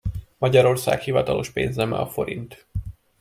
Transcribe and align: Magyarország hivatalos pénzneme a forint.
Magyarország 0.37 0.99
hivatalos 1.01 1.49
pénzneme 1.49 1.95
a 1.97 2.07
forint. 2.07 2.67